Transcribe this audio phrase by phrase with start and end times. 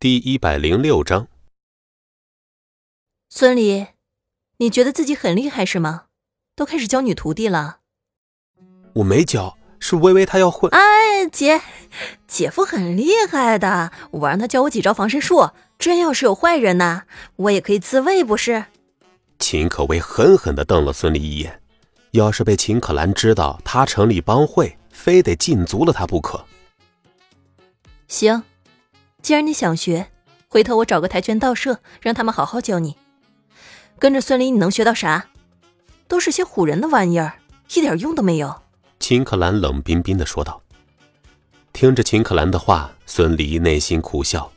[0.00, 1.26] 第一百零六章，
[3.28, 3.88] 孙离，
[4.58, 6.04] 你觉得自己很厉害是吗？
[6.54, 7.80] 都开始教女徒弟了。
[8.94, 10.70] 我没教，是微微她要混。
[10.70, 11.60] 哎，姐，
[12.28, 15.50] 姐夫很厉害的，我让他教我几招防身术。
[15.80, 17.02] 真要是有坏人呢，
[17.34, 18.66] 我也可以自卫，不是？
[19.40, 21.60] 秦可薇狠狠的瞪了孙离一眼，
[22.12, 26.46] 要是被秦可兰知道他成立帮会，非得禁足了他不可。
[28.06, 28.40] 行。
[29.28, 30.10] 既然你想学，
[30.48, 32.96] 回头我找个跆拳道社，让他们好好教你。
[33.98, 35.26] 跟着孙离，你能学到啥？
[36.06, 37.34] 都是些唬人的玩意儿，
[37.74, 38.62] 一点用都没有。
[38.98, 40.62] 秦可兰冷冰冰的说道。
[41.74, 44.50] 听着秦可兰的话，孙离内心苦笑，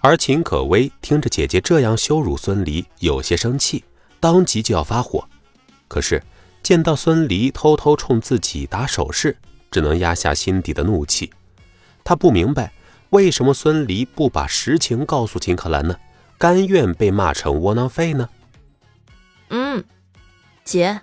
[0.00, 3.84] 而秦可薇听着姐姐这样羞辱孙离，有些生气，
[4.18, 5.28] 当即就要发火。
[5.86, 6.22] 可是
[6.62, 9.36] 见到孙离偷偷冲自己打手势，
[9.70, 11.30] 只能压下心底的怒气。
[12.02, 12.72] 他不明白。
[13.10, 15.96] 为什么孙离不把实情告诉秦可兰呢？
[16.36, 18.28] 甘愿被骂成窝囊废呢？
[19.48, 19.82] 嗯，
[20.62, 21.00] 姐，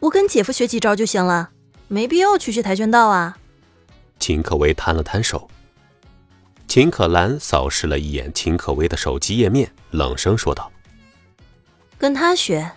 [0.00, 1.50] 我跟姐夫学几招就行了，
[1.88, 3.38] 没必要去学跆拳道啊。
[4.18, 5.48] 秦可薇摊了摊手。
[6.66, 10.70] 秦可兰扫视了一眼秦可薇的手机页面，冷声说道
[11.96, 12.72] ：“跟他学，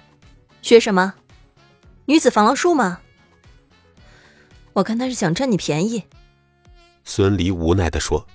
[0.62, 1.16] 学什么？
[2.06, 3.02] 女子防狼术吗？
[4.74, 6.04] 我看他是想占你便宜。”
[7.04, 8.26] 孙离无奈的说。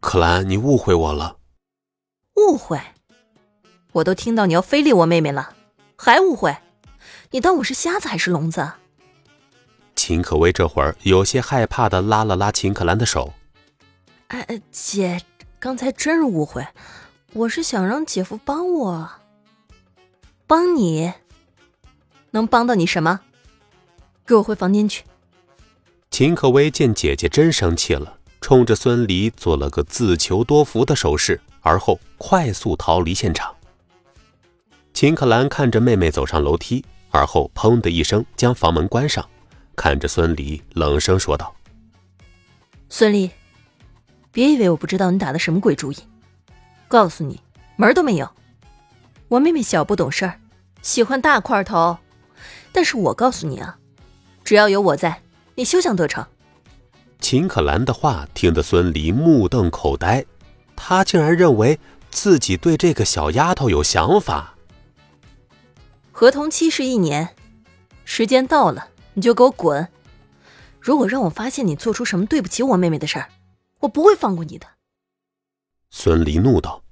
[0.00, 1.36] 可兰，你误会我了。
[2.36, 2.80] 误会？
[3.92, 5.54] 我都听到你要非礼我妹妹了，
[5.96, 6.56] 还误会？
[7.32, 8.72] 你当我是瞎子还是聋子？
[9.94, 13.34] 秦可薇这会儿有些害怕的拉了拉秦可兰的手。
[14.28, 15.20] 哎，姐，
[15.58, 16.66] 刚才真是误会，
[17.34, 19.10] 我是想让姐夫帮我。
[20.46, 21.12] 帮你？
[22.30, 23.20] 能帮到你什么？
[24.24, 25.04] 给我回房间去。
[26.10, 28.19] 秦可薇见姐姐真生气了。
[28.40, 33.54] 冲着孙离做了个自求多福的手势，而后快速逃离现场。
[34.92, 39.24] 秦可兰看着妹妹走上楼梯，而后砰的一声将房门关上，
[39.76, 41.54] 看着孙离冷声说道
[42.88, 43.30] ：“孙离，
[44.32, 45.96] 别以为我不知道你打的什么鬼主意，
[46.88, 47.40] 告诉你
[47.76, 48.28] 门都没有。
[49.28, 50.40] 我妹妹小不懂事儿，
[50.82, 51.98] 喜欢大块头，
[52.72, 53.78] 但是我告诉你啊，
[54.42, 55.22] 只要有我在，
[55.54, 56.26] 你休想得逞。”
[57.30, 60.26] 秦可兰的话听得孙离目瞪口呆，
[60.74, 61.78] 他竟然认为
[62.10, 64.56] 自己对这个小丫头有想法。
[66.10, 67.36] 合同期是一年，
[68.04, 69.86] 时间到了你就给我滚！
[70.80, 73.28] 如果让我发现你做出什么对不起我妹妹的事儿，
[73.78, 74.66] 我不会放过你的。
[75.88, 76.82] 孙离怒道：“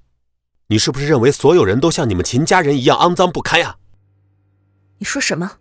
[0.67, 3.75] 你是不是认为所有人都像你们秦家人一样肮脏不堪呀？”
[4.99, 5.57] 你说什么？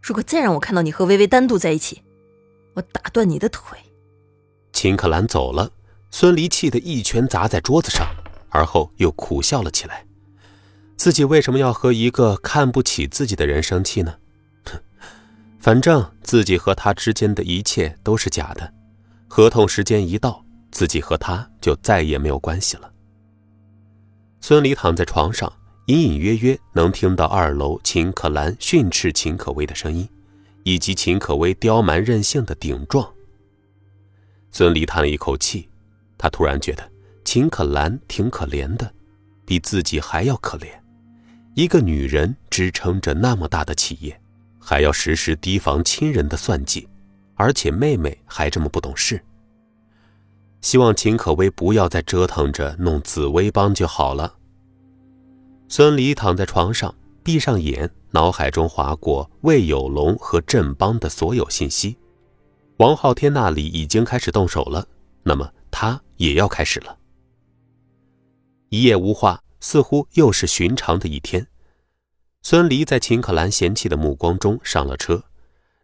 [0.00, 2.02] 如果再让我看到你和微微单独在一起，
[2.76, 3.78] 我打断你的腿！
[4.74, 5.70] 秦可兰走了，
[6.10, 8.06] 孙离气得一拳砸在桌子上，
[8.50, 10.04] 而后又苦笑了起来。
[10.94, 14.14] 自己为什么要和一个看不起自己的人生气呢？
[14.64, 14.78] 哼，
[15.58, 18.70] 反正自己和他之间的一切都是假的。
[19.26, 22.92] 合同时间一到，自己和他就再也没有关系了。
[24.42, 25.50] 孙离躺在床上，
[25.86, 30.06] 隐隐约约能听到二楼秦可兰训斥秦可薇的声音。
[30.66, 33.08] 以及秦可薇刁蛮任性的顶撞。
[34.50, 35.68] 孙离叹了一口气，
[36.18, 36.82] 他突然觉得
[37.24, 38.92] 秦可兰挺可怜的，
[39.46, 40.66] 比自己还要可怜。
[41.54, 44.20] 一个女人支撑着那么大的企业，
[44.58, 46.88] 还要时时提防亲人的算计，
[47.36, 49.22] 而且妹妹还这么不懂事。
[50.62, 54.34] 希望秦可薇不要再折腾着弄紫薇帮就好了。
[55.68, 56.92] 孙离躺在床上。
[57.26, 61.96] 闭上眼，脑海中划过魏有龙和振邦的所有信息。
[62.76, 64.86] 王昊天那里已经开始动手了，
[65.24, 66.96] 那么他也要开始了。
[68.68, 71.44] 一夜无话，似乎又是寻常的一天。
[72.42, 75.24] 孙离在秦可兰嫌弃的目光中上了车。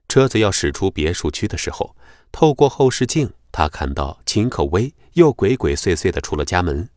[0.09, 1.97] 车子要驶出别墅区的时候，
[2.31, 6.89] 透过后视镜，他看到秦可薇又鬼鬼祟祟的出了家门。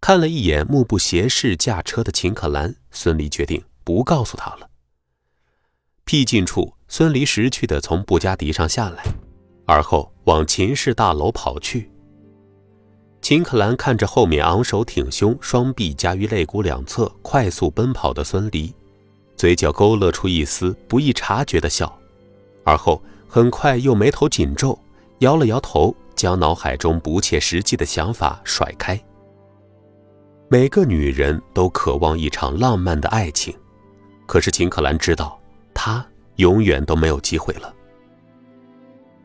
[0.00, 4.68] 看了一眼目不斜视驾车的秦可兰，孙离决定不告诉他了。
[6.04, 9.04] 僻静处，孙离识趣的从布加迪上下来，
[9.66, 11.90] 而后往秦氏大楼跑去。
[13.20, 18.74] 秦可兰看着后面昂首挺胸、双臂夹于肋骨两侧、快速奔跑的孙离，
[19.36, 21.94] 嘴角勾勒出一丝不易察觉的笑，
[22.64, 24.76] 而后很快又眉头紧皱，
[25.18, 28.98] 摇了摇头，将脑海中不切实际的想法甩开。
[30.52, 33.56] 每个女人都渴望一场浪漫的爱情，
[34.26, 35.40] 可是秦可兰知道，
[35.72, 36.04] 她
[36.36, 37.72] 永远都没有机会了。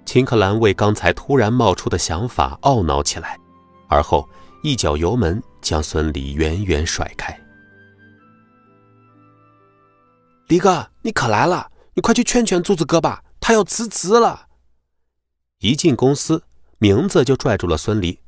[0.05, 3.39] 秦可兰为刚才突然冒出的想法懊恼起来，
[3.87, 4.29] 而后
[4.61, 7.35] 一脚油门将孙离远远甩开。
[10.47, 11.71] 离哥，你可来了！
[11.95, 14.45] 你快去劝劝柱子哥吧，他要辞职了。
[15.57, 16.43] 一进公司，
[16.77, 18.19] 名字就拽住了孙离。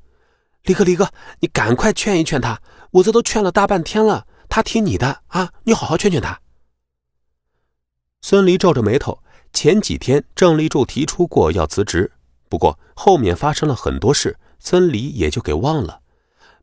[0.63, 1.07] 离哥，离哥，
[1.41, 2.59] 你赶快劝一劝他，
[2.97, 5.51] 我这都劝了大半天了，他听你的啊！
[5.63, 6.41] 你好好劝劝他。
[8.21, 9.21] 孙离皱着眉头，
[9.53, 12.11] 前几天郑立柱提出过要辞职，
[12.49, 16.01] 不过后面发生了很多事，孙离也就给忘了。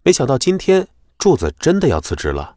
[0.03, 0.89] 没想到今天
[1.19, 2.57] 柱子真的要辞职了。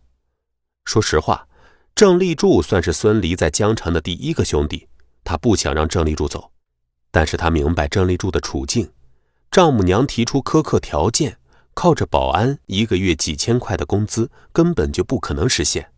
[0.86, 1.48] 说实话。
[1.94, 4.88] 郑立柱算是孙离在江城的第一个兄弟，
[5.24, 6.52] 他不想让郑立柱走，
[7.10, 8.92] 但是他明白郑立柱的处境，
[9.50, 11.40] 丈母娘提出苛刻条件，
[11.78, 15.92] 靠着保安一个月几千块的工资根本就不可能实现。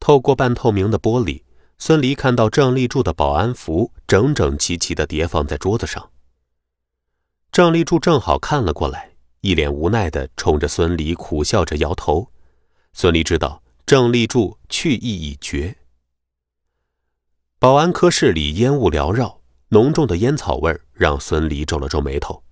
[0.00, 1.44] 透过半透明的玻璃，
[1.78, 6.10] 孙离看到郑立柱的保安服整整齐齐的叠放在桌子上。
[7.52, 12.32] 郑立柱正好看了过来，一脸无奈的冲着孙离苦笑着摇头。
[12.92, 13.62] 孙离知道。
[13.86, 15.76] 郑立柱去意已决。
[17.58, 22.42] 保安科室里烟雾缭绕，浓重的烟草味让孙离皱了皱眉头。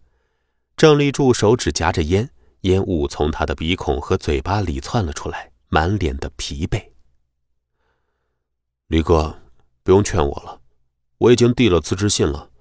[0.78, 2.30] 郑立柱手指夹着烟，
[2.60, 6.92] 烟雾从他的鼻孔和嘴巴里窜了出来，满脸的疲惫。
[8.86, 9.36] 李哥，
[9.82, 10.60] 不用劝我了，
[11.19, 12.52] 我已经递了辞职信了。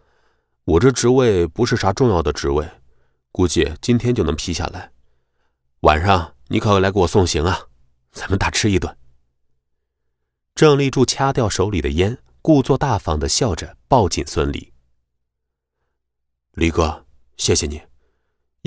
[0.64, 2.68] 我这职位不是啥重要的职位，
[3.32, 4.92] 估计今天就能批下来。
[5.82, 7.68] 晚上你可要来给我送行啊！
[8.12, 8.98] 咱们大吃一顿。
[10.56, 14.74] 郑立柱掐掉手里的烟，故作大方的笑着，抱紧孙离。
[16.54, 17.06] 李哥，
[17.38, 17.80] 谢谢你，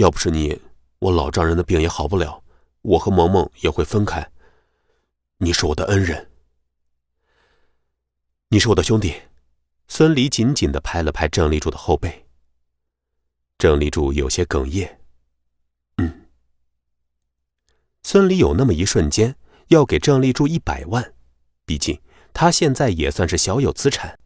[0.00, 0.58] 要不是你，
[0.98, 2.42] 我老丈人的病也好不了，
[2.80, 4.32] 我和萌萌也会分开。
[5.36, 6.30] 你是我的恩人，
[8.48, 9.14] 你是我的兄弟。
[9.88, 12.26] 孙离紧紧的拍了拍郑立柱的后背。
[13.58, 15.00] 郑立柱有些哽咽。
[15.98, 16.28] 嗯。
[18.02, 19.36] 孙离有那么一瞬间。
[19.68, 21.14] 要给郑立柱一百万，
[21.64, 22.00] 毕竟
[22.32, 24.18] 他现在也算是小有资产。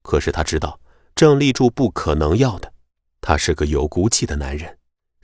[0.00, 0.80] 可是他知道
[1.14, 2.72] 郑立柱不可能要的，
[3.20, 4.77] 他是个有骨气的男人，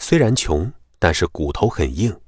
[0.06, 2.20] 虽然穷，但是骨头很硬。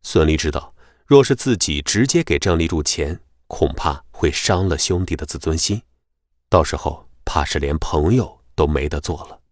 [0.00, 0.74] 孙离知道，
[1.04, 5.82] 若是自己直接给郑立柱钱，恐怕会伤了兄弟的自尊心，
[6.48, 9.42] 到时候怕是连朋友都没得做了。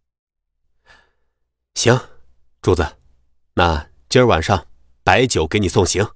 [1.74, 2.00] 行，
[2.62, 2.96] 柱子，
[3.52, 4.66] 那今儿晚上
[5.02, 6.08] 白酒给你送行。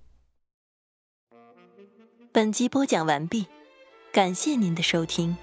[2.33, 3.47] 本集播讲完毕，
[4.11, 5.37] 感谢您的收听。